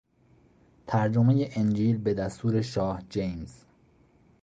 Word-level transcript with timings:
ترجمهی 0.87 1.49
انجیل 1.55 1.97
به 1.97 2.13
دستور 2.13 2.61
شاه 2.61 3.01
جیمز 3.09 3.65